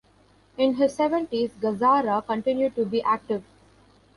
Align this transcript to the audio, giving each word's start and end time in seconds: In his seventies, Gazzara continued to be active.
In 0.57 0.77
his 0.77 0.95
seventies, 0.95 1.51
Gazzara 1.61 2.25
continued 2.25 2.73
to 2.75 2.85
be 2.85 3.03
active. 3.03 3.43